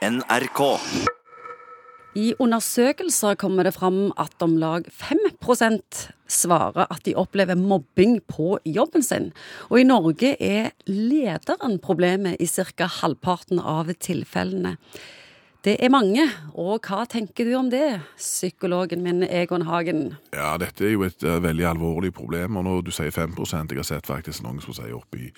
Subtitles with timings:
[0.00, 0.60] NRK.
[2.16, 8.54] I undersøkelser kommer det fram at om lag 5% svarer at de opplever mobbing på
[8.64, 9.28] jobben sin.
[9.68, 12.88] Og i Norge er lederen problemet i ca.
[12.88, 14.78] halvparten av tilfellene.
[15.64, 16.22] Det er mange,
[16.56, 20.14] og hva tenker du om det, psykologen min Egon Hagen?
[20.32, 23.76] Ja, dette er jo et uh, veldig alvorlig problem, og når du sier 5 jeg
[23.76, 25.28] har sett faktisk noen som sier oppi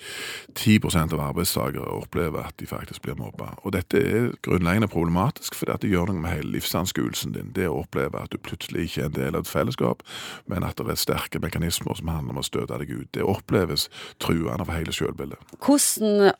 [0.55, 3.49] 10% av arbeidstakere opplever at de faktisk blir mobba.
[3.67, 7.51] Og dette er grunnleggende problematisk, at det gjør noe med hele livsanskuelsen din.
[7.51, 10.07] Det å oppleve at du plutselig ikke er en del av et fellesskap,
[10.47, 13.11] men at det er sterke mekanismer som handler om å støte deg ut.
[13.11, 13.89] Det oppleves
[14.23, 15.59] truende for hele selvbildet.
[15.59, 16.31] Hvordan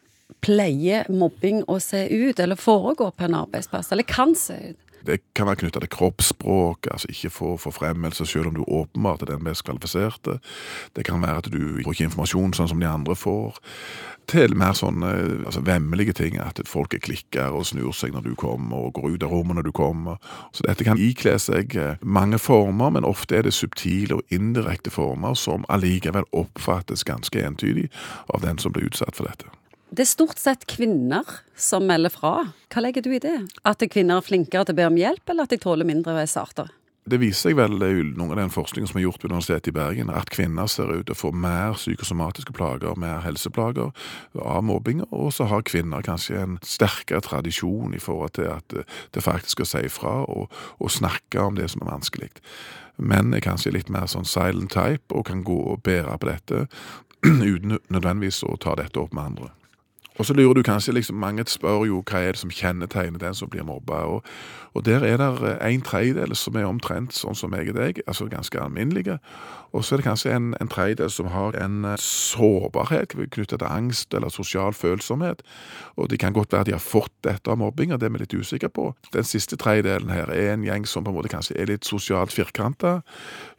[0.43, 4.79] pleier mobbing å se ut, eller foregå på en arbeidsplass, eller kan se ut?
[5.05, 9.33] Det kan være knytta til kroppsspråk, altså ikke få forfremmelse selv om du åpenbart er
[9.33, 10.37] den mest kvalifiserte.
[10.95, 13.57] Det kan være at du får ikke informasjon sånn som de andre får.
[14.31, 15.09] Til mer sånne
[15.43, 19.17] altså, vemmelige ting, at folk er klikker og snur seg når du kommer, og går
[19.17, 20.21] ut av rommet når du kommer.
[20.55, 24.93] Så dette kan ikle seg eh, mange former, men ofte er det subtile og indirekte
[24.93, 27.89] former som allikevel oppfattes ganske entydig
[28.31, 29.51] av den som blir utsatt for dette.
[29.93, 32.31] Det er stort sett kvinner som melder fra.
[32.73, 33.35] Hva legger du i det?
[33.61, 36.23] At kvinner er flinkere til å be om hjelp, eller at de tåler mindre og
[36.23, 36.73] er sartere?
[37.05, 40.09] Det viser seg vel noen av den forskningen som er gjort ved Universitetet i Bergen,
[40.09, 43.91] at kvinner ser ut til å få mer psykosomatiske plager, mer helseplager
[44.39, 49.25] av mobbing, og så har kvinner kanskje en sterkere tradisjon i forhold til at det
[49.27, 50.47] faktisk skal si fra og,
[50.79, 52.31] og snakke om det som er vanskelig.
[52.97, 56.67] Menn er kanskje litt mer sånn silent type og kan gå og bære på dette
[57.53, 59.57] uten nødvendigvis å ta dette opp med andre.
[60.19, 63.33] Og så lurer du kanskje liksom, Mange spør jo hva er det som kjennetegner den
[63.37, 64.03] som blir mobba.
[64.05, 64.23] Og,
[64.73, 68.27] og der er det en tredjedel som er omtrent sånn som meg og deg, altså
[68.29, 69.19] ganske alminnelige.
[69.73, 73.69] Og så er det kanskje en, en tredjedel som har en eh, sårbarhet knyttet til
[73.69, 75.41] angst eller sosial følsomhet.
[75.97, 78.21] Og det kan godt være de har fått dette av mobbing, og det er vi
[78.21, 78.91] litt usikre på.
[79.13, 82.33] Den siste tredjedelen her er en gjeng som på en måte kanskje er litt sosialt
[82.33, 82.99] firkanta,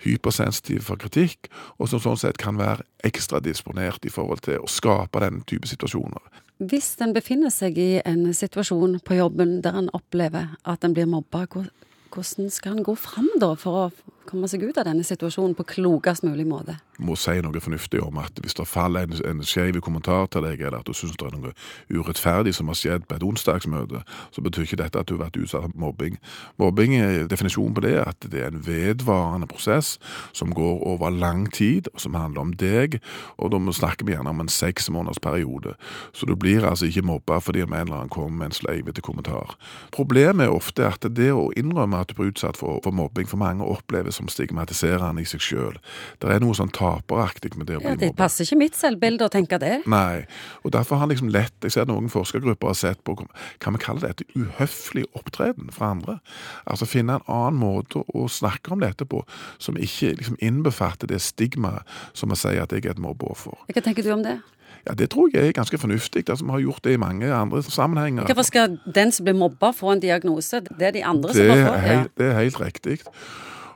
[0.06, 4.70] hypersensitiv for kritikk, og som sånn sett kan være ekstra disponert i forhold til å
[4.70, 6.42] skape den type situasjoner.
[6.70, 11.08] Hvis en befinner seg i en situasjon på jobben der en opplever at en blir
[11.10, 15.54] mobba, hvordan skal en gå fram da for å komme seg ut av denne situasjonen
[15.58, 16.76] på klokest mulig måte?
[17.02, 20.60] Må si noe fornuftig om at hvis det faller en, en skeiv kommentar til deg,
[20.60, 21.52] eller at du syns det er noe
[21.90, 24.02] urettferdig som har skjedd på et onsdagsmøte,
[24.34, 26.18] så betyr ikke dette at du har vært utsatt for mobbing.
[26.62, 29.96] Mobbing er definisjonen på det at det er en vedvarende prosess
[30.36, 33.00] som går over lang tid, og som handler om deg,
[33.38, 35.74] og da snakker vi gjerne om en seks måneders periode.
[36.12, 39.56] Så du blir altså ikke mobba fordi en eller annen kommer med en sleivete kommentar.
[39.92, 43.40] Problemet er ofte at det å innrømme at du blir utsatt for, for mobbing, for
[43.40, 45.78] mange oppleves som stigmatiserende i seg sjøl.
[46.22, 49.26] Det er noe sånn taperaktig med det å bli ja, Det passer ikke mitt selvbilde
[49.26, 49.80] å tenke det.
[49.90, 50.24] Nei,
[50.62, 53.16] og derfor har han liksom lett Jeg ser noen forskergrupper har sett på
[53.62, 56.18] Kan vi kalle dette uhøflig opptreden fra andre?
[56.64, 59.22] Altså finne en annen måte å snakke om dette på
[59.58, 63.56] som ikke liksom innbefatter det stigmaet som å si at jeg er et mobbeoffer.
[63.70, 64.38] Hva tenker du om det?
[64.84, 66.28] Ja, Det tror jeg er ganske fornuftig.
[66.28, 68.24] Altså, Vi har gjort det i mange andre sammenhenger.
[68.24, 70.60] Hvorfor skal den som blir mobba, få en diagnose?
[70.60, 71.92] Det er de andre det som har fått det.
[71.92, 72.04] Ja.
[72.18, 72.98] Det er helt riktig.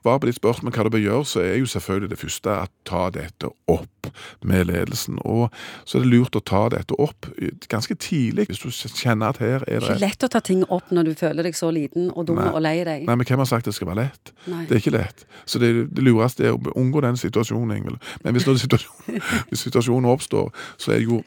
[0.08, 2.70] Svar på ditt spørsmål hva du bør gjøre, så er jo selvfølgelig det første at
[2.88, 4.08] ta dette opp
[4.41, 5.19] med ledelsen.
[5.28, 5.50] Og
[5.84, 7.28] så er det lurt å ta dette opp
[7.69, 10.88] ganske tidlig, hvis du kjenner at her er det Ikke lett å ta ting opp
[10.94, 12.46] når du føler deg så liten og dum Nei.
[12.54, 13.04] og lei deg.
[13.04, 14.32] Nei, men hvem har sagt det skal være lett?
[14.48, 14.62] Nei.
[14.70, 15.26] Det er ikke lett.
[15.44, 18.00] Så det, det lureste er å unngå den situasjonen, Ingvild.
[18.25, 19.20] Men hvis, situasjonen,
[19.50, 20.48] hvis situasjonen oppstår,
[20.80, 21.20] så er det jo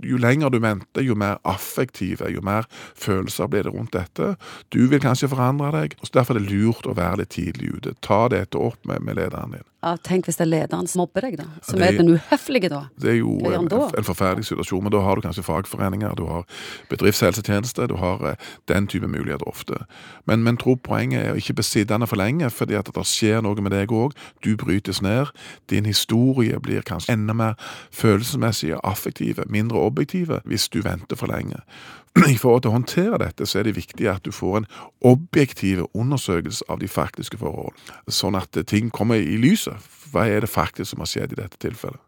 [0.00, 2.66] Jo lenger du venter, jo mer affektive, jo mer
[2.98, 4.34] følelser blir det rundt dette.
[4.72, 5.96] Du vil kanskje forandre deg.
[6.00, 7.94] og Derfor er det lurt å være litt tidlig ute.
[8.00, 9.66] Ta dette opp med, med lederen din.
[9.80, 11.46] Ja, Tenk hvis det er lederen som mobber deg, da.
[11.64, 12.80] Som ja, det, er den uhøflige, da.
[13.00, 14.82] Det er jo en, en, forferdelig situasjon.
[14.84, 16.44] Men da har du kanskje fagforeninger, du har
[16.90, 19.80] bedriftshelsetjeneste, du har eh, den type muligheter ofte.
[20.28, 23.40] Men, men tro poenget er å ikke besitte den for lenge, fordi at det skjer
[23.46, 24.12] noe med deg òg.
[24.44, 25.32] Du brytes ned.
[25.72, 27.56] Din historie blir kanskje enda mer
[27.88, 31.64] følelsesmessig og affektive, mindre objektive, hvis du venter for lenge.
[32.18, 34.68] I forhold til å håndtere dette, så er det viktig at du får en
[35.06, 37.76] objektiv undersøkelse av de faktiske forhold,
[38.10, 39.78] sånn at ting kommer i lyset.
[40.10, 42.02] Hva er det faktisk som har skjedd i dette tilfellet?